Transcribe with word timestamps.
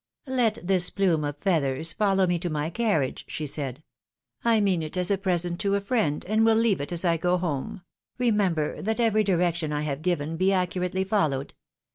"Let 0.25 0.57
this 0.63 0.89
plume 0.89 1.23
of 1.23 1.37
feathers 1.37 1.93
follow 1.93 2.25
me 2.25 2.39
to 2.39 2.49
my 2.49 2.71
carnage," 2.71 3.23
she 3.27 3.45
said; 3.45 3.83
"I 4.43 4.59
mean 4.59 4.81
it 4.81 4.97
as 4.97 5.11
a 5.11 5.17
present 5.19 5.59
to 5.59 5.75
a 5.75 5.79
friend, 5.79 6.25
and 6.27 6.41
wiU 6.41 6.55
leave 6.59 6.81
it 6.81 6.91
as 6.91 7.05
I 7.05 7.17
330 7.17 7.21
THE 7.21 7.27
TVIDOW 7.27 7.35
MAEEIED. 7.35 7.41
go 7.41 7.47
home; 7.65 7.81
remember 8.17 8.81
that 8.81 8.99
every 8.99 9.23
direction 9.23 9.71
I 9.71 9.81
have 9.83 10.01
given 10.01 10.37
be 10.37 10.47
accu 10.47 10.89
rately 10.89 11.05
followed. 11.07 11.53